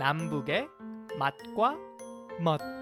남북의 0.00 0.66
맛과 1.18 1.76
멋 2.42 2.79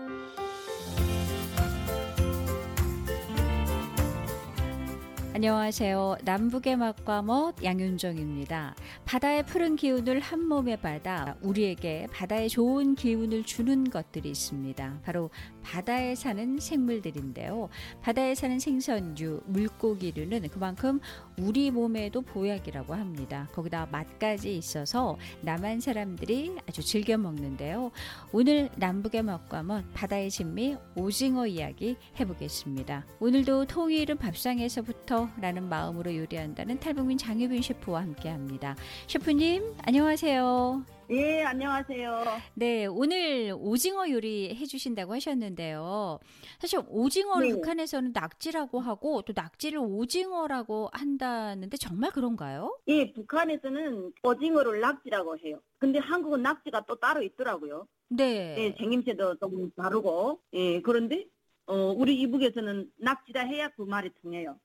안녕하세요. 5.39 6.17
남북의 6.25 6.75
맛과 6.75 7.23
멋 7.23 7.63
양윤정입니다. 7.63 8.75
바다의 9.05 9.47
푸른 9.47 9.77
기운을 9.77 10.19
한 10.19 10.45
몸에 10.45 10.75
받아 10.75 11.37
우리에게 11.43 12.09
바다의 12.13 12.49
좋은 12.49 12.97
기운을 12.97 13.45
주는 13.45 13.89
것들이 13.89 14.31
있습니다. 14.31 14.99
바로 15.05 15.31
바다에 15.63 16.17
사는 16.17 16.59
생물들인데요. 16.59 17.69
바다에 18.03 18.35
사는 18.35 18.59
생선류, 18.59 19.43
물고기류는 19.47 20.49
그만큼 20.49 20.99
우리 21.39 21.71
몸에도 21.71 22.21
보약이라고 22.21 22.95
합니다. 22.95 23.49
거기다 23.53 23.87
맛까지 23.93 24.57
있어서 24.57 25.17
남한 25.43 25.79
사람들이 25.79 26.57
아주 26.69 26.83
즐겨 26.83 27.17
먹는데요. 27.17 27.93
오늘 28.33 28.71
남북의 28.75 29.23
맛과 29.23 29.63
멋 29.63 29.85
바다의 29.95 30.31
진미 30.33 30.77
오징어 30.97 31.47
이야기 31.47 31.97
해보겠습니다. 32.19 33.07
오늘도 33.21 33.67
통일은 33.67 34.17
밥상에서부터 34.17 35.28
라는 35.41 35.69
마음으로 35.69 36.15
요리한다는 36.17 36.81
탈북민 36.81 37.19
장유빈 37.19 37.63
셰프와 37.63 38.03
함께 38.03 38.29
합니다. 38.29 38.77
셰프님, 39.07 39.75
안녕하세요. 39.85 40.85
예, 41.11 41.43
안녕하세요. 41.43 42.25
네, 42.55 42.87
오늘 42.87 43.55
오징어 43.57 44.11
요리 44.11 44.55
해주신다고 44.55 45.15
하셨는데요. 45.15 46.19
사실 46.59 46.81
오징어를 46.89 47.49
네. 47.49 47.55
북한에서는 47.55 48.13
낙지라고 48.13 48.81
하고 48.81 49.23
또 49.23 49.33
낙지를 49.35 49.79
오징어라고 49.79 50.91
한다는데 50.93 51.77
정말 51.79 52.11
그런가요? 52.11 52.79
예, 52.89 53.11
북한에서는 53.13 54.13
오징어를 54.23 54.81
낙지라고 54.81 55.39
해요. 55.39 55.61
근데 55.79 55.99
한국은 55.99 56.43
낙지가 56.43 56.85
또 56.87 56.97
따로 56.97 57.23
있더라고요. 57.23 57.87
네. 58.11 58.55
예, 58.59 58.75
생김새도 58.79 59.37
좀 59.37 59.71
다르고. 59.77 60.41
예, 60.55 60.83
그런데 60.83 61.25
어, 61.67 61.93
우리 61.97 62.21
이북에서는 62.21 62.91
낙지라 62.99 63.43
해야 63.43 63.69
그 63.69 63.83
말이 63.83 64.11
통해요. 64.23 64.59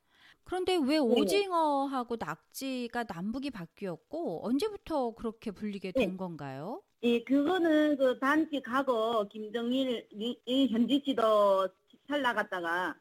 그런데 0.44 0.76
왜 0.76 0.98
오징어하고 0.98 2.18
낙지가 2.20 3.06
남북이 3.08 3.52
바뀌었고 3.52 4.46
언제부터 4.46 5.12
그렇게 5.12 5.52
불리게 5.52 5.92
된 5.92 6.12
네. 6.12 6.18
건가요? 6.18 6.82
예, 7.04 7.22
그거는 7.24 7.98
그 7.98 8.18
단지 8.20 8.62
과거 8.62 9.28
김정일 9.30 10.08
이, 10.12 10.38
이 10.46 10.68
현지 10.68 11.02
지도 11.04 11.68
살 12.08 12.22
나갔다가 12.22 12.96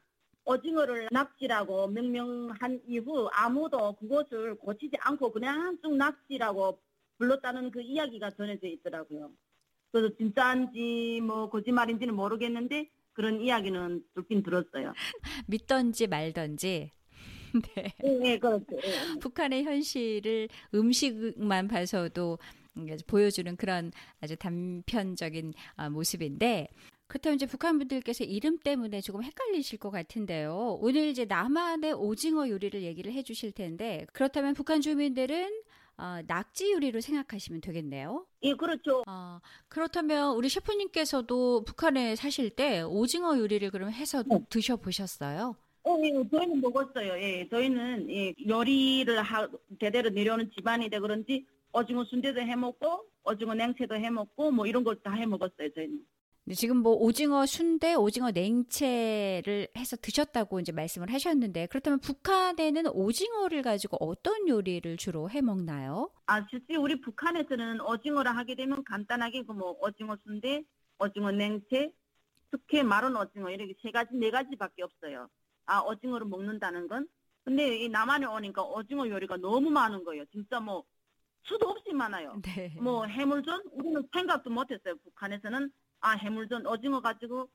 오징어를 0.45 1.07
낙지라고 1.11 1.87
명명한 1.87 2.81
이후 2.85 3.29
아무도 3.31 3.93
그것을 3.93 4.55
고치지 4.55 4.97
않고 4.99 5.31
그냥 5.31 5.77
쭉 5.81 5.95
낙지라고 5.95 6.79
불렀다는 7.17 7.71
그 7.71 7.81
이야기가 7.81 8.31
전해져 8.31 8.67
있더라고요. 8.67 9.31
그래서 9.91 10.13
진짜인지 10.17 11.21
뭐 11.21 11.49
거짓말인지는 11.49 12.15
모르겠는데 12.15 12.89
그런 13.13 13.39
이야기는 13.39 14.03
듣긴 14.15 14.43
들었어요. 14.43 14.93
믿던지 15.47 16.07
말던지. 16.07 16.91
네. 17.75 17.93
예, 18.03 18.19
예, 18.23 18.39
그렇죠. 18.39 18.65
예, 18.83 18.89
예. 19.15 19.19
북한의 19.19 19.63
현실을 19.63 20.49
음식만 20.73 21.67
봐서도 21.67 22.39
보여주는 23.07 23.55
그런 23.55 23.91
아주 24.19 24.35
단편적인 24.35 25.53
아, 25.75 25.89
모습인데 25.89 26.67
그렇다면 27.07 27.35
이제 27.35 27.45
북한 27.45 27.77
분들께서 27.77 28.23
이름 28.23 28.57
때문에 28.57 29.01
조금 29.01 29.23
헷갈리실 29.23 29.77
것 29.77 29.91
같은데요. 29.91 30.79
오늘 30.81 31.07
이제 31.07 31.25
남한의 31.25 31.93
오징어 31.93 32.49
요리를 32.49 32.81
얘기를 32.81 33.13
해주실 33.13 33.51
텐데 33.51 34.07
그렇다면 34.13 34.55
북한 34.55 34.81
주민들은 34.81 35.61
어, 35.95 36.21
낙지 36.25 36.71
요리로 36.71 37.01
생각하시면 37.01 37.61
되겠네요. 37.61 38.25
예, 38.41 38.55
그렇죠. 38.55 39.03
어, 39.07 39.39
그렇다면 39.67 40.35
우리 40.35 40.49
셰프님께서도 40.49 41.65
북한에 41.65 42.15
사실 42.15 42.49
때 42.49 42.81
오징어 42.81 43.37
요리를 43.37 43.69
그럼 43.69 43.91
해서 43.91 44.23
네. 44.23 44.39
드셔보셨어요? 44.49 45.55
어, 45.85 45.97
예, 46.01 46.11
저희는 46.31 46.61
먹었어요. 46.61 47.13
예, 47.21 47.47
저희는 47.49 48.09
예, 48.09 48.33
요리를 48.47 49.21
하, 49.21 49.47
대대로 49.79 50.09
내려오는 50.09 50.49
집안이다 50.55 50.99
그런지 50.99 51.45
오징어 51.73 52.05
순대도 52.05 52.39
해 52.41 52.55
먹고 52.55 53.05
오징어 53.25 53.53
냉채도 53.53 53.95
해 53.95 54.09
먹고 54.09 54.51
뭐 54.51 54.65
이런 54.65 54.83
걸 54.83 55.01
다 55.01 55.11
해 55.13 55.25
먹었어요. 55.25 55.69
저희는. 55.75 56.05
근데 56.45 56.55
지금 56.55 56.77
뭐 56.77 56.93
오징어 56.93 57.45
순대, 57.45 57.93
오징어 57.95 58.31
냉채를 58.31 59.69
해서 59.77 59.95
드셨다고 59.97 60.59
이제 60.59 60.71
말씀을 60.73 61.11
하셨는데 61.11 61.67
그렇다면 61.67 61.99
북한에는 61.99 62.87
오징어를 62.87 63.61
가지고 63.61 63.97
어떤 64.05 64.47
요리를 64.47 64.97
주로 64.97 65.29
해 65.29 65.41
먹나요? 65.41 66.09
아, 66.27 66.45
실제 66.49 66.75
우리 66.75 66.99
북한에서는 67.01 67.79
오징어를 67.81 68.35
하게 68.35 68.55
되면 68.55 68.83
간단하게 68.85 69.43
그 69.43 69.53
뭐 69.53 69.77
오징어 69.81 70.17
순대, 70.25 70.63
오징어 70.99 71.31
냉채, 71.31 71.91
특혜 72.51 72.83
마른 72.83 73.15
오징어 73.15 73.49
이렇게 73.49 73.73
세 73.81 73.91
가지 73.91 74.09
네 74.15 74.29
가지밖에 74.29 74.83
없어요. 74.83 75.27
아, 75.65 75.81
오징어를 75.81 76.27
먹는다는 76.27 76.87
건. 76.87 77.07
근데 77.43 77.77
이 77.77 77.89
남한에 77.89 78.25
오니까 78.25 78.63
오징어 78.63 79.07
요리가 79.07 79.37
너무 79.37 79.69
많은 79.69 80.03
거예요. 80.03 80.25
진짜 80.31 80.59
뭐 80.59 80.83
수도 81.43 81.69
없이 81.69 81.93
많아요. 81.93 82.41
네. 82.45 82.73
뭐 82.79 83.05
해물전 83.05 83.63
우리는 83.71 84.07
생각도 84.13 84.49
못했어요. 84.49 84.95
북한에서는 85.03 85.71
아 85.99 86.11
해물전 86.11 86.65
오징어 86.65 87.01
가지고 87.01 87.49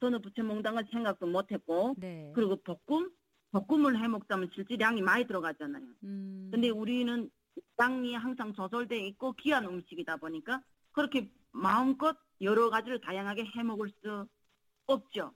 전어 0.00 0.18
부채 0.18 0.42
먹는 0.42 0.62
건 0.62 0.86
생각도 0.90 1.26
못했고 1.26 1.94
네. 1.98 2.32
그리고 2.34 2.56
볶음 2.56 3.10
볶음을 3.52 3.98
해 4.00 4.08
먹자면 4.08 4.50
양이 4.80 5.02
많이 5.02 5.26
들어가잖아요. 5.26 5.84
음, 6.04 6.48
근데 6.52 6.68
우리는 6.70 7.30
땅이 7.76 8.14
항상 8.14 8.54
저절돼 8.54 8.98
있고 9.08 9.32
귀한 9.32 9.64
음식이다 9.64 10.16
보니까 10.18 10.62
그렇게 10.92 11.30
마음껏 11.50 12.16
여러 12.40 12.70
가지를 12.70 13.00
다양하게 13.00 13.44
해 13.44 13.62
먹을 13.62 13.90
수 14.02 14.26
없죠. 14.86 15.32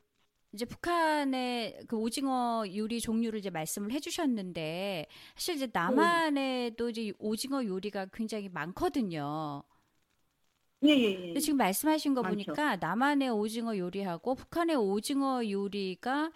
이제 0.55 0.65
북한의 0.67 1.81
그 1.89 1.97
오징어 1.99 2.65
요리 2.77 3.01
종류를 3.01 3.41
이제 3.41 3.51
말씀을 3.51 3.93
해주셨는데 3.93 5.07
사실 5.37 5.57
이제 5.57 5.69
남한에도 5.73 6.91
이제 6.91 7.13
오징어 7.19 7.65
요리가 7.65 8.07
굉장히 8.13 8.49
많거든요. 8.51 9.65
예 10.85 10.89
예예. 10.91 11.17
근데 11.33 11.41
지금 11.41 11.57
말씀하신 11.59 12.15
거 12.15 12.23
많죠. 12.23 12.57
보니까 12.57 12.77
남한의 12.77 13.31
오징어 13.31 13.77
요리하고 13.77 14.35
북한의 14.35 14.77
오징어 14.77 15.49
요리가 15.49 16.33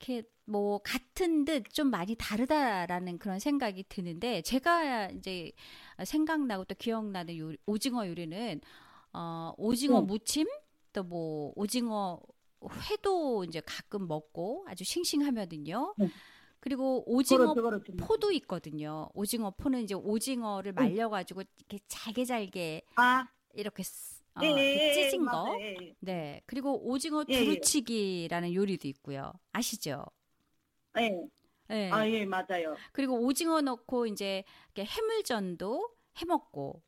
이렇게 0.00 0.28
뭐 0.46 0.78
같은 0.82 1.44
듯 1.44 1.64
좀 1.72 1.90
많이 1.90 2.14
다르다라는 2.16 3.18
그런 3.18 3.38
생각이 3.40 3.84
드는데 3.88 4.42
제가 4.42 5.10
이제 5.10 5.52
생각나고 6.04 6.64
또 6.66 6.74
기억나는 6.76 7.38
요, 7.38 7.52
오징어 7.66 8.08
요리는 8.08 8.60
어 9.14 9.52
오징어 9.58 10.00
네. 10.00 10.06
무침 10.06 10.46
또 10.92 11.02
뭐 11.04 11.52
오징어 11.56 12.20
회도 12.90 13.44
이제 13.44 13.60
가끔 13.64 14.06
먹고 14.08 14.64
아주 14.68 14.84
싱싱하면은요. 14.84 15.94
네. 15.98 16.08
그리고 16.60 17.02
오징어 17.06 17.52
그렇죠 17.54 17.62
그렇죠. 17.84 17.96
포도 18.06 18.32
있거든요. 18.32 19.08
오징어 19.14 19.50
포는 19.50 19.82
이제 19.82 19.94
오징어를 19.94 20.74
네. 20.74 20.82
말려가지고 20.82 21.42
이렇게 21.58 21.78
잘게 21.88 22.24
잘게 22.24 22.82
아 22.96 23.26
이렇게 23.54 23.82
쓰- 23.82 24.22
어, 24.36 24.40
예, 24.42 24.46
예, 24.48 24.50
이렇게 24.50 24.88
예, 24.88 25.10
찢은 25.10 25.26
거. 25.26 25.44
맞아요. 25.44 25.60
예, 25.60 25.76
예. 25.82 25.94
네. 26.00 26.42
그리고 26.46 26.88
오징어 26.88 27.24
예, 27.28 27.34
예. 27.34 27.44
두루치기라는 27.44 28.54
요리도 28.54 28.88
있고요. 28.88 29.32
아시죠? 29.52 30.04
예. 30.98 31.10
네. 31.68 31.90
아 31.90 32.08
예 32.08 32.24
맞아요. 32.24 32.76
그리고 32.92 33.18
오징어 33.20 33.60
넣고 33.60 34.06
이제 34.06 34.42
해물전도 34.76 35.88
해 36.20 36.24
먹고. 36.24 36.82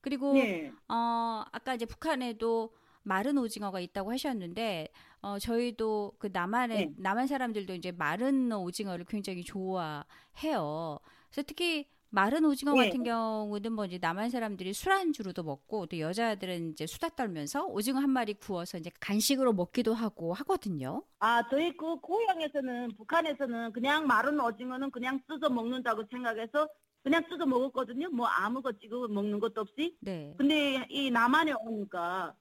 그리고 0.00 0.36
예. 0.38 0.70
어 0.88 1.42
아까 1.52 1.74
이제 1.74 1.84
북한에도 1.84 2.72
마른 3.06 3.38
오징어가 3.38 3.78
있다고 3.78 4.10
하셨는데 4.12 4.88
어 5.22 5.38
저희도 5.38 6.14
그 6.18 6.28
남한의 6.32 6.86
네. 6.86 6.92
남한 6.98 7.28
사람들도 7.28 7.74
이제 7.74 7.92
마른 7.92 8.52
오징어를 8.52 9.04
굉장히 9.04 9.44
좋아해요. 9.44 10.98
그래서 11.30 11.42
특히 11.46 11.86
마른 12.08 12.44
오징어 12.44 12.72
네. 12.72 12.86
같은 12.86 13.04
경우는 13.04 13.72
뭐 13.72 13.84
이제 13.84 13.98
남한 14.00 14.30
사람들이 14.30 14.72
술안주로도 14.72 15.44
먹고 15.44 15.86
또 15.86 15.98
여자들은 15.98 16.72
이제 16.72 16.86
수다 16.86 17.10
떨면서 17.10 17.66
오징어 17.66 18.00
한 18.00 18.10
마리 18.10 18.34
구워서 18.34 18.78
이제 18.78 18.90
간식으로 19.00 19.52
먹기도 19.52 19.94
하고 19.94 20.32
하거든요. 20.34 21.04
아, 21.20 21.48
저희 21.48 21.76
그 21.76 22.00
고향에서는 22.00 22.96
북한에서는 22.96 23.72
그냥 23.72 24.06
마른 24.06 24.40
오징어는 24.40 24.90
그냥 24.90 25.20
뜯어 25.28 25.48
먹는다고 25.48 26.04
생각해서 26.10 26.68
그냥 27.02 27.22
뜯어 27.28 27.46
먹었거든요. 27.46 28.10
뭐 28.10 28.26
아무것 28.26 28.80
찍어 28.80 29.06
먹는 29.08 29.38
것도 29.38 29.60
없이. 29.60 29.96
네. 30.00 30.34
근데 30.38 30.86
이 30.88 31.10
남한에 31.10 31.52
오니까 31.60 32.34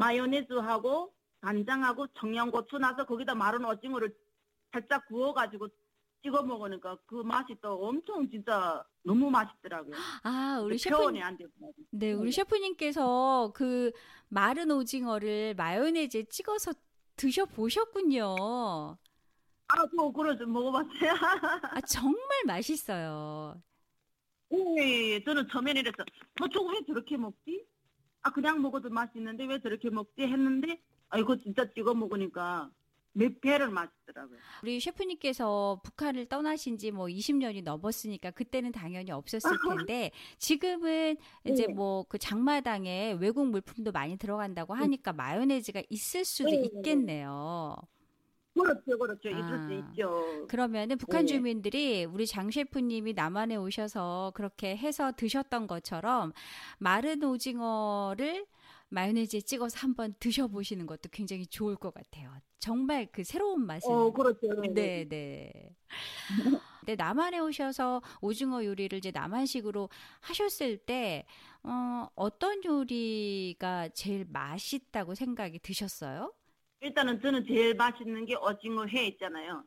마요네즈하고 0.00 1.12
간장하고 1.42 2.06
청양고추 2.18 2.78
나서 2.78 3.04
거기다 3.04 3.34
마른 3.34 3.64
오징어를 3.64 4.14
살짝 4.72 5.06
구워가지고 5.06 5.68
찍어 6.22 6.42
먹으니까 6.42 6.98
그 7.06 7.16
맛이 7.22 7.54
또 7.62 7.72
엄청 7.86 8.28
진짜 8.30 8.84
너무 9.02 9.30
맛있더라고요. 9.30 9.96
아, 10.22 10.60
우리 10.62 10.78
셰프 10.78 10.98
표현이 10.98 11.22
안 11.22 11.36
되고. 11.36 11.50
네, 11.90 12.12
우리 12.12 12.30
셰프님께서 12.30 13.52
그 13.54 13.90
마른 14.28 14.70
오징어를 14.70 15.54
마요네즈에 15.54 16.24
찍어서 16.24 16.72
드셔 17.16 17.46
보셨군요. 17.46 18.36
아, 19.68 19.74
뭐 19.94 20.12
그러죠. 20.12 20.46
먹어봤어요. 20.46 21.12
아, 21.62 21.80
정말 21.82 22.18
맛있어요. 22.46 23.62
예, 24.52 24.58
예, 24.78 25.10
예. 25.12 25.24
저는 25.24 25.48
처음에는 25.48 25.80
이랬어. 25.80 26.04
뭐 26.38 26.48
저거 26.48 26.70
왜 26.70 26.80
저렇게 26.86 27.16
먹지? 27.16 27.64
아 28.22 28.30
그냥 28.32 28.60
먹어도 28.62 28.90
맛있는데 28.90 29.46
왜 29.46 29.60
저렇게 29.60 29.90
먹지 29.90 30.22
했는데 30.22 30.82
아 31.08 31.18
이거 31.18 31.36
진짜 31.36 31.70
찍어 31.72 31.94
먹으니까 31.94 32.70
몇 33.12 33.40
배를 33.40 33.70
맛있더라고요. 33.70 34.40
우리 34.62 34.78
셰프님께서 34.80 35.80
북한을 35.84 36.26
떠나신 36.28 36.76
지 36.78 36.90
뭐 36.92 37.08
20년이 37.08 37.62
넘었으니까 37.64 38.30
그때는 38.32 38.72
당연히 38.72 39.10
없었을 39.10 39.40
텐데 39.88 40.10
지금은 40.38 41.16
이제 41.44 41.66
네. 41.66 41.72
뭐그 41.74 42.18
장마당에 42.18 43.12
외국 43.20 43.46
물품도 43.48 43.92
많이 43.92 44.16
들어간다고 44.16 44.74
하니까 44.74 45.12
마요네즈가 45.12 45.82
있을 45.90 46.24
수도 46.24 46.50
네, 46.50 46.56
네, 46.56 46.62
네. 46.62 46.66
있겠네요. 46.78 47.76
그렇죠, 48.54 48.98
그렇죠. 48.98 49.28
있을 49.28 49.42
아. 49.42 49.66
수 49.66 49.72
있죠. 49.72 50.46
그러면은 50.48 50.98
북한 50.98 51.26
네. 51.26 51.26
주민들이 51.34 52.04
우리 52.04 52.26
장 52.26 52.50
셰프님이 52.50 53.12
남한에 53.12 53.56
오셔서 53.56 54.32
그렇게 54.34 54.76
해서 54.76 55.12
드셨던 55.16 55.66
것처럼 55.66 56.32
마른 56.78 57.22
오징어를 57.22 58.46
마요네즈에 58.88 59.40
찍어서 59.42 59.78
한번 59.78 60.14
드셔보시는 60.18 60.86
것도 60.86 61.10
굉장히 61.12 61.46
좋을 61.46 61.76
것 61.76 61.94
같아요. 61.94 62.32
정말 62.58 63.08
그 63.10 63.24
새로운 63.24 63.64
맛을. 63.64 63.90
어, 63.90 64.12
그렇죠. 64.12 64.48
네, 64.74 65.06
네. 65.08 65.74
근데 66.80 66.96
남한에 66.96 67.38
오셔서 67.38 68.02
오징어 68.20 68.64
요리를 68.64 68.98
이제 68.98 69.10
남한식으로 69.10 69.88
하셨을 70.20 70.78
때, 70.78 71.24
어, 71.62 72.08
어떤 72.14 72.64
요리가 72.64 73.88
제일 73.90 74.26
맛있다고 74.28 75.14
생각이 75.14 75.60
드셨어요? 75.60 76.32
일단은 76.80 77.20
저는 77.20 77.44
제일 77.46 77.74
맛있는 77.74 78.24
게 78.26 78.34
오징어 78.36 78.86
회 78.86 79.06
있잖아요. 79.06 79.64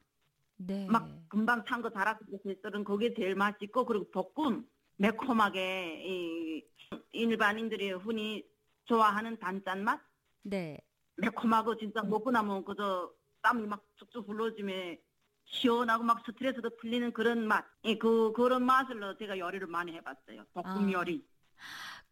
네. 0.58 0.88
막 0.88 1.08
금방 1.30 1.64
찬 1.66 1.82
거 1.82 1.90
달아서 1.90 2.20
썰은 2.62 2.84
그게 2.84 3.14
제일 3.14 3.36
맛있고 3.36 3.86
그리고 3.86 4.10
볶음 4.12 4.68
매콤하게 4.98 6.04
이 6.06 6.64
일반인들이 7.12 7.92
흔히 7.92 8.46
좋아하는 8.86 9.38
단짠 9.40 9.84
맛 9.84 10.02
네. 10.44 10.78
매콤하고 11.18 11.78
진짜 11.78 12.02
먹고 12.04 12.32
나면 12.32 12.64
그저 12.66 13.12
땀이 13.42 13.68
막 13.68 13.84
쭉쭉 13.96 14.28
흘러지면 14.30 14.98
시원하고 15.46 16.04
막 16.04 16.24
스트레스도 16.26 16.70
풀리는 16.78 17.12
그런 17.12 17.46
맛. 17.48 17.66
예, 17.84 17.98
그 17.98 18.32
그런 18.34 18.64
맛으로 18.66 19.18
제가 19.18 19.38
요리를 19.38 19.68
많이 19.68 19.92
해봤어요. 19.94 20.46
볶음 20.54 20.66
아. 20.66 20.92
요리. 20.94 21.26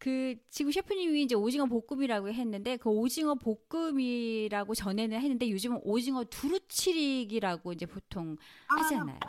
그 0.01 0.36
지금 0.50 0.71
셰프님이 0.71 1.21
이제 1.21 1.36
오징어 1.36 1.68
볶음이라고 1.68 2.30
했는데 2.30 2.75
그 2.77 2.89
오징어 2.89 3.36
볶음이라고 3.36 4.74
전에는 4.74 5.21
했는데 5.21 5.48
요즘은 5.51 5.81
오징어 5.83 6.24
두루치기라고 6.24 7.71
이제 7.74 7.86
보통 7.86 8.36
하잖아요. 8.68 9.19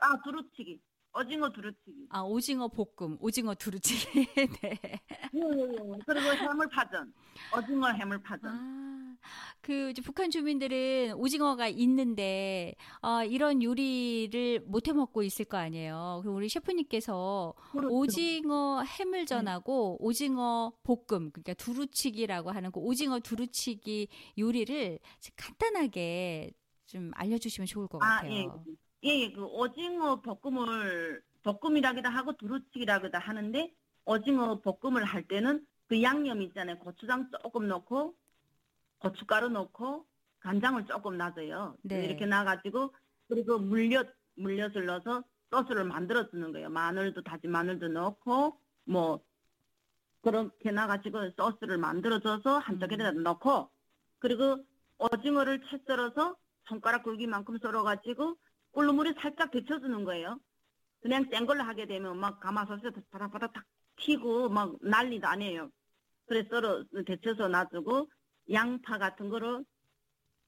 아 0.00 0.20
두루치기. 0.22 0.82
오징어 1.18 1.50
두루치기. 1.50 2.08
아 2.10 2.20
오징어 2.20 2.68
볶음, 2.68 3.16
오징어 3.20 3.54
두루치기. 3.54 4.26
네. 4.60 4.78
예, 5.32 5.40
예, 5.40 5.62
예. 5.62 5.98
그리고 6.04 6.28
해물파전. 6.30 7.14
오징어 7.56 7.88
해물파전. 7.88 8.50
아, 8.50 8.95
그 9.60 9.92
북한 10.02 10.30
주민들은 10.30 11.14
오징어가 11.14 11.68
있는데 11.68 12.74
어, 13.02 13.24
이런 13.24 13.62
요리를 13.62 14.60
못해 14.66 14.92
먹고 14.92 15.22
있을 15.22 15.44
거 15.44 15.56
아니에요. 15.56 16.20
그럼 16.22 16.36
우리 16.36 16.48
셰프님께서 16.48 17.54
그렇죠. 17.72 17.94
오징어 17.94 18.82
해물전하고 18.82 20.04
오징어 20.04 20.72
볶음, 20.82 21.30
그러니까 21.30 21.54
두루치기라고 21.54 22.50
하는 22.50 22.70
그 22.70 22.80
오징어 22.80 23.20
두루치기 23.20 24.08
요리를 24.38 24.98
간단하게 25.36 26.52
좀 26.86 27.10
알려주시면 27.14 27.66
좋을 27.66 27.88
것 27.88 28.02
아, 28.02 28.16
같아요. 28.16 28.32
예. 28.32 28.76
예, 29.04 29.20
예, 29.20 29.32
그 29.32 29.44
오징어 29.44 30.20
볶음을 30.20 31.22
볶음이라기도 31.42 32.08
하고 32.08 32.32
두루치기라기도 32.36 33.18
하는데 33.18 33.72
오징어 34.04 34.60
볶음을 34.60 35.04
할 35.04 35.26
때는 35.28 35.64
그 35.86 36.02
양념 36.02 36.42
있잖아요. 36.42 36.78
고추장 36.78 37.30
조금 37.42 37.68
넣고 37.68 38.16
고춧가루 38.98 39.48
넣고 39.50 40.06
간장을 40.40 40.86
조금 40.86 41.16
놔줘요. 41.16 41.76
네. 41.82 42.04
이렇게 42.04 42.26
놔가지고 42.26 42.94
그리고 43.28 43.58
물엿 43.58 44.06
물엿을 44.36 44.86
넣어서 44.86 45.24
소스를 45.50 45.84
만들어 45.84 46.28
주는 46.30 46.52
거예요. 46.52 46.70
마늘도 46.70 47.22
다진 47.22 47.50
마늘도 47.50 47.88
넣고 47.88 48.60
뭐 48.84 49.24
그렇게 50.22 50.70
놔가지고 50.70 51.30
소스를 51.36 51.78
만들어 51.78 52.18
줘서 52.20 52.58
한쪽에다 52.58 53.12
넣고 53.12 53.70
그리고 54.18 54.64
오징어를 54.98 55.60
채 55.70 55.78
썰어서 55.86 56.36
손가락 56.68 57.04
굵기만큼 57.04 57.58
썰어가지고 57.58 58.36
꿀물에 58.72 59.14
살짝 59.20 59.50
데쳐주는 59.50 60.04
거예요. 60.04 60.38
그냥 61.00 61.26
센 61.30 61.46
걸로 61.46 61.62
하게 61.62 61.86
되면 61.86 62.18
막 62.18 62.40
가마솥에서 62.40 62.92
바닥바닥 63.10 63.52
탁 63.52 63.64
튀고 63.96 64.48
막 64.48 64.76
난리도 64.80 65.26
아니에요. 65.26 65.70
그래서 66.26 66.48
썰어 66.50 66.84
데쳐서 67.06 67.48
놔주고 67.48 68.10
양파 68.52 68.98
같은 68.98 69.28
거를 69.28 69.64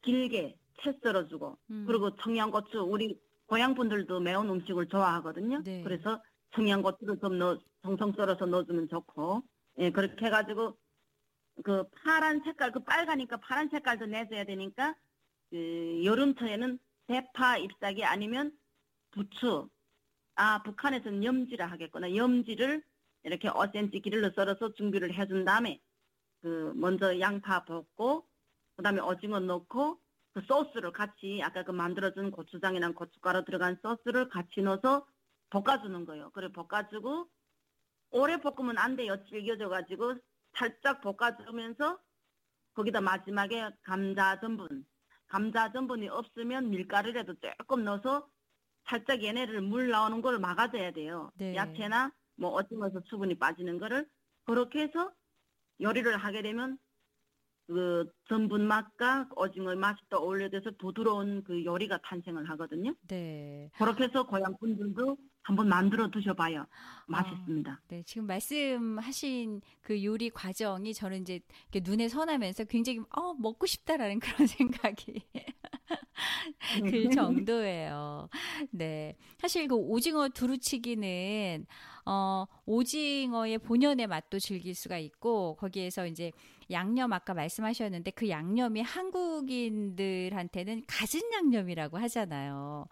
길게 0.03 0.56
채 0.83 0.93
썰어주고 1.03 1.59
음. 1.71 1.85
그리고 1.87 2.15
청양고추 2.17 2.81
우리 2.81 3.19
고향 3.47 3.75
분들도 3.75 4.21
매운 4.21 4.49
음식을 4.49 4.89
좋아하거든요. 4.89 5.62
네. 5.65 5.83
그래서 5.83 6.23
청양고추를 6.55 7.19
좀 7.21 7.39
넣어 7.39 7.59
정성 7.83 8.12
썰어서 8.12 8.47
넣어주면 8.47 8.89
좋고 8.89 9.43
예 9.79 9.91
그렇게 9.91 10.27
해가지고 10.27 10.77
그 11.65 11.85
파란 12.05 12.43
색깔 12.45 12.73
그 12.73 12.81
빨가니까 12.81 13.39
파란 13.39 13.69
색깔도 13.69 14.06
내줘야 14.06 14.44
되니까 14.44 14.94
그 15.51 16.03
여름철에는 16.05 16.79
대파 17.06 17.59
잎사귀 17.59 18.05
아니면 18.05 18.53
부추 19.11 19.69
아 20.37 20.62
북한에서는 20.62 21.25
염지라 21.25 21.67
하겠구나 21.67 22.15
염지를 22.15 22.83
이렇게 23.25 23.49
5cm 23.49 24.03
길이로 24.03 24.31
썰어서 24.31 24.75
준비를 24.75 25.15
해준 25.15 25.44
다음에 25.44 25.81
그 26.49 26.73
먼저 26.75 27.21
양파 27.21 27.62
볶고 27.67 28.27
그다음에 28.77 29.00
오징어 29.00 29.39
넣고 29.39 30.00
그 30.33 30.41
소스를 30.47 30.93
같이 30.93 31.43
아까 31.43 31.62
그 31.62 31.73
만들어준 31.73 32.31
고추장이랑 32.31 32.95
고춧가루 32.95 33.45
들어간 33.45 33.77
소스를 33.83 34.31
같이 34.31 34.62
넣어서 34.62 35.06
볶아주는 35.50 36.06
거예요. 36.06 36.31
그래 36.31 36.50
볶아주고 36.50 37.29
오래 38.12 38.41
볶으면 38.41 38.79
안 38.79 38.97
돼요. 38.97 39.23
질겨져가지고 39.27 40.15
살짝 40.55 41.03
볶아주면서 41.03 41.99
거기다 42.73 43.03
마지막에 43.03 43.69
감자 43.83 44.41
전분 44.41 44.87
감자 45.27 45.71
전분이 45.71 46.09
없으면 46.09 46.71
밀가루라도 46.71 47.35
조금 47.35 47.84
넣어서 47.84 48.27
살짝 48.87 49.22
얘네를 49.22 49.61
물 49.61 49.91
나오는 49.91 50.22
걸 50.22 50.39
막아줘야 50.39 50.93
돼요. 50.93 51.31
네. 51.34 51.55
야채나 51.55 52.11
뭐 52.37 52.55
오징어에서 52.55 53.03
수분이 53.05 53.39
빠지는 53.39 53.79
거를 53.79 54.08
그렇게 54.46 54.84
해서 54.84 55.13
요리를 55.81 56.17
하게 56.17 56.43
되면 56.43 56.79
그 57.69 58.11
전분 58.29 58.67
맛과 58.67 59.29
오징어의 59.37 59.77
맛이 59.77 60.01
또 60.08 60.17
어울려져서 60.19 60.70
부드러운 60.79 61.44
그 61.44 61.65
요리가 61.65 61.99
탄생을 62.03 62.49
하거든요. 62.51 62.94
네. 63.06 63.70
그렇게 63.77 64.05
해서 64.05 64.25
고향 64.25 64.56
분들도 64.58 65.17
한번 65.43 65.69
만들어 65.69 66.11
드셔봐요. 66.11 66.67
맛있습니다. 67.06 67.82
네, 67.89 68.03
지금 68.05 68.27
말씀하신 68.27 69.61
그 69.82 70.03
요리 70.03 70.31
과정이 70.31 70.94
저는 70.94 71.23
이제 71.23 71.41
눈에 71.85 72.08
선하면서 72.08 72.65
굉장히 72.65 73.01
어 73.11 73.35
먹고 73.35 73.67
싶다라는 73.67 74.19
그런 74.20 74.47
생각이 74.47 75.23
그 76.91 77.08
정도예요. 77.10 78.29
네, 78.70 79.17
사실 79.39 79.69
그 79.69 79.75
오징어 79.75 80.29
두루치기는 80.29 81.67
어 82.06 82.46
오징어의 82.67 83.58
본연의 83.58 84.06
맛도 84.06 84.39
즐길 84.39 84.75
수가 84.75 84.98
있고 84.98 85.56
거기에서 85.56 86.06
이제 86.06 86.32
양념 86.70 87.13
아까 87.13 87.34
말씀하셨는데 87.34 88.10
그 88.13 88.29
양념이 88.29 88.82
한국인들한테는 88.82 90.84
가진 90.87 91.22
양념이라고 91.32 91.98
하잖아요. 91.98 92.87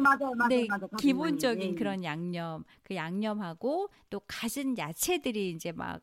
네, 0.00 0.16
맞아요, 0.16 0.34
맞아요, 0.36 0.48
네, 0.48 0.66
맞아요. 0.68 0.88
기본적인 0.98 1.70
예, 1.72 1.74
그런 1.74 2.04
양념, 2.04 2.64
그 2.82 2.94
양념하고 2.94 3.88
또 4.10 4.20
갖은 4.26 4.78
야채들이 4.78 5.50
이제 5.50 5.72
막 5.72 6.02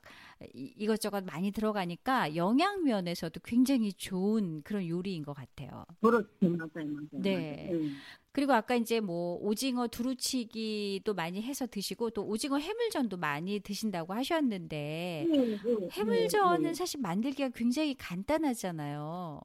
이- 0.54 0.74
이것저것 0.78 1.24
많이 1.24 1.52
들어가니까 1.52 2.36
영양 2.36 2.84
면에서도 2.84 3.40
굉장히 3.44 3.94
좋은 3.94 4.62
그런 4.64 4.88
요리인 4.88 5.24
것 5.24 5.34
같아요. 5.34 5.86
그렇죠, 6.02 6.28
맞아요, 6.42 6.88
맞아요. 6.88 7.08
네. 7.12 7.68
맞아요. 7.70 7.86
예. 7.86 7.90
그리고 8.32 8.54
아까 8.54 8.76
이제 8.76 9.00
뭐 9.00 9.38
오징어 9.42 9.88
두루치기도 9.88 11.16
많이 11.16 11.42
해서 11.42 11.66
드시고 11.66 12.12
또 12.12 12.24
오징어 12.28 12.58
해물전도 12.60 13.18
많이 13.18 13.60
드신다고 13.60 14.14
하셨는데 14.14 15.28
예, 15.28 15.38
예, 15.40 15.90
해물전은 15.92 16.70
예, 16.70 16.74
사실 16.76 17.02
만들기가 17.02 17.50
굉장히 17.50 17.96
간단하잖아요. 17.96 19.42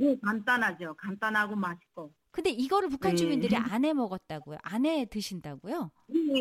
예, 0.00 0.06
예, 0.06 0.16
간단하죠. 0.22 0.94
간단하고 0.94 1.56
맛있고. 1.56 2.12
근데 2.30 2.50
이거를 2.50 2.88
북한 2.88 3.12
네. 3.12 3.16
주민들이 3.16 3.56
안해 3.56 3.92
먹었다고요? 3.94 4.58
안 4.62 4.84
해 4.86 5.04
드신다고요? 5.06 5.90
예, 6.14 6.40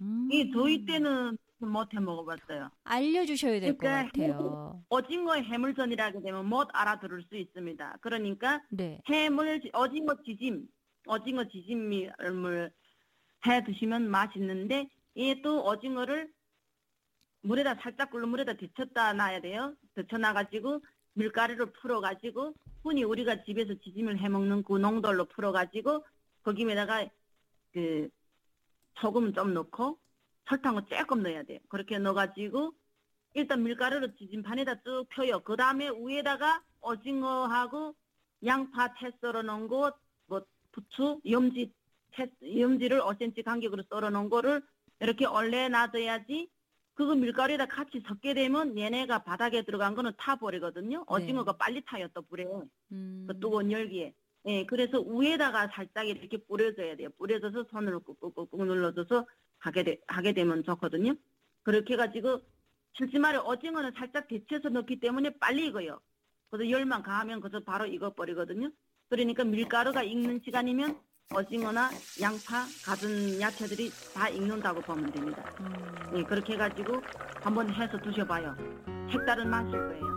음. 0.00 0.28
이 0.32 0.50
저희 0.52 0.84
때는 0.84 1.36
못해 1.58 1.98
먹어봤어요. 2.00 2.70
알려주셔야 2.84 3.60
될것 3.60 3.78
그러니까 3.78 4.10
같아요. 4.10 4.84
오징어 4.90 5.34
해물전이라게 5.34 6.20
되면 6.22 6.46
못 6.46 6.68
알아들을 6.72 7.22
수 7.28 7.36
있습니다. 7.36 7.98
그러니까 8.00 8.60
네. 8.70 9.00
해물 9.08 9.60
오징어 9.74 10.16
지짐, 10.24 10.66
오징어 11.06 11.44
지짐을 11.48 12.72
해 13.46 13.64
드시면 13.64 14.08
맛있는데 14.10 14.88
이게 15.14 15.40
또 15.42 15.64
오징어를 15.64 16.32
물에다 17.42 17.76
살짝 17.82 18.10
끓는 18.10 18.28
물에다 18.28 18.54
데쳤다 18.54 19.12
놔야 19.12 19.40
돼요. 19.40 19.74
데쳐 19.94 20.18
놔가지고 20.18 20.80
밀가루를 21.14 21.72
풀어가지고 21.72 22.54
흔히 22.82 23.04
우리가 23.04 23.44
집에서 23.44 23.74
지짐을 23.74 24.18
해먹는 24.18 24.62
그 24.64 24.78
농돌로 24.78 25.26
풀어가지고 25.26 26.04
거기에다가 26.42 27.06
그 27.72 28.08
소금 29.00 29.32
좀 29.34 29.54
넣고 29.54 29.98
설탕을 30.48 30.82
조금 30.88 31.22
넣어야 31.22 31.42
돼요. 31.42 31.60
그렇게 31.68 31.98
넣어가지고 31.98 32.72
일단 33.34 33.62
밀가루를 33.62 34.14
지짐판에다 34.16 34.82
쭉 34.82 35.06
펴요. 35.10 35.40
그 35.40 35.56
다음에 35.56 35.88
위에다가 35.88 36.62
오징어하고 36.82 37.94
양파 38.44 38.88
채 38.94 39.10
썰어 39.20 39.42
놓은 39.42 39.68
거, 39.68 39.92
뭐 40.26 40.42
부추, 40.72 41.20
염지 41.30 41.72
채, 42.14 42.30
염지를 42.42 43.00
5cm 43.00 43.44
간격으로 43.44 43.84
썰어 43.88 44.10
놓은 44.10 44.28
거를 44.28 44.62
이렇게 45.00 45.24
얼려 45.24 45.68
놔둬야지 45.68 46.50
그거 46.94 47.14
밀가루에다 47.14 47.66
같이 47.66 48.02
섞게 48.06 48.34
되면 48.34 48.76
얘네가 48.76 49.22
바닥에 49.24 49.62
들어간 49.62 49.94
거는 49.94 50.12
타버리거든요. 50.16 51.04
오징어가 51.08 51.52
빨리 51.56 51.82
타요, 51.84 52.06
또 52.12 52.22
불에. 52.22 52.46
음. 52.92 53.24
그 53.26 53.38
뜨거운 53.38 53.70
열기에. 53.70 54.14
예, 54.46 54.66
그래서 54.66 55.00
위에다가 55.00 55.68
살짝 55.68 56.08
이렇게 56.08 56.36
뿌려줘야 56.36 56.96
돼요. 56.96 57.08
뿌려줘서 57.16 57.64
손으로 57.70 58.00
꾹꾹꾹꾹 58.00 58.64
눌러줘서 58.64 59.26
하게, 59.58 59.84
되, 59.84 60.00
하게 60.06 60.32
되면 60.32 60.64
좋거든요. 60.64 61.14
그렇게 61.62 61.94
해가지고, 61.94 62.40
실제 62.94 63.18
말에 63.18 63.38
오징어는 63.38 63.92
살짝 63.96 64.28
데쳐서 64.28 64.68
넣기 64.68 65.00
때문에 65.00 65.30
빨리 65.38 65.66
익어요. 65.66 66.00
그래서 66.50 66.70
열만 66.70 67.02
가하면 67.02 67.40
그저 67.40 67.60
바로 67.60 67.86
익어버리거든요. 67.86 68.70
그러니까 69.08 69.44
밀가루가 69.44 70.02
익는 70.02 70.42
시간이면 70.44 70.98
오징어나 71.34 71.90
양파, 72.20 72.66
가진 72.84 73.40
야채들이 73.40 73.90
다 74.14 74.28
익는다고 74.28 74.80
보면 74.82 75.10
됩니다. 75.12 75.42
음. 75.60 75.72
예, 76.16 76.22
그렇게 76.22 76.54
해가지고 76.54 77.02
한번 77.40 77.72
해서 77.72 77.98
드셔봐요. 77.98 78.54
색다른 79.10 79.48
맛일 79.48 79.72
거예요. 79.72 80.12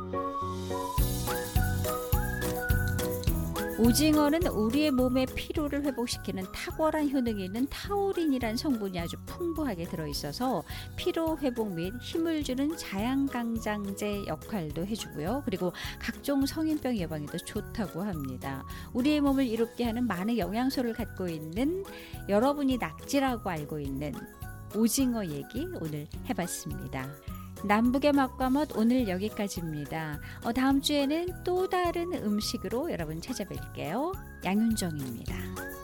오징어는 3.77 4.47
우리의 4.47 4.91
몸의 4.91 5.25
피로를 5.35 5.83
회복시키는 5.83 6.45
탁월한 6.53 7.11
효능이 7.11 7.43
있는 7.43 7.67
타우린이란 7.69 8.55
성분이 8.55 8.97
아주 8.97 9.17
풍부하게 9.25 9.83
들어있어서 9.85 10.63
피로 10.95 11.37
회복 11.39 11.73
및 11.73 11.93
힘을 12.01 12.41
주는 12.43 12.75
자양강장제 12.77 14.27
역할도 14.27 14.85
해주고요. 14.85 15.41
그리고 15.43 15.73
각종 15.99 16.45
성인병 16.45 16.95
예방에도 16.95 17.37
좋다고 17.37 18.03
합니다. 18.03 18.63
우리의 18.93 19.19
몸을 19.19 19.45
이롭게 19.45 19.83
하는 19.83 20.07
많은 20.07 20.37
영양소를 20.37 20.93
갖고 20.93 21.27
있는 21.27 21.83
여러분이 22.29 22.77
낙지라고 22.77 23.49
알고 23.49 23.81
있는 23.81 24.13
오징어 24.73 25.25
얘기 25.25 25.67
오늘 25.81 26.07
해봤습니다. 26.29 27.09
남북의 27.67 28.13
맛과 28.13 28.49
멋 28.51 28.69
오늘 28.75 29.07
여기까지입니다. 29.07 30.19
어, 30.43 30.53
다음 30.53 30.81
주에는 30.81 31.43
또 31.43 31.67
다른 31.67 32.13
음식으로 32.13 32.91
여러분 32.91 33.19
찾아뵐게요. 33.19 34.13
양윤정입니다. 34.45 35.74